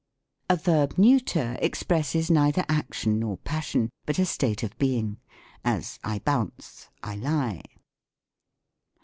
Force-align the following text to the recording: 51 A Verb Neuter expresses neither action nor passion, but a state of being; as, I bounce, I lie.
51 0.49 0.57
A 0.57 0.63
Verb 0.87 0.97
Neuter 0.97 1.57
expresses 1.61 2.31
neither 2.31 2.65
action 2.67 3.19
nor 3.19 3.37
passion, 3.37 3.91
but 4.07 4.17
a 4.17 4.25
state 4.25 4.63
of 4.63 4.75
being; 4.79 5.19
as, 5.63 5.99
I 6.03 6.17
bounce, 6.17 6.89
I 7.03 7.17
lie. 7.17 7.61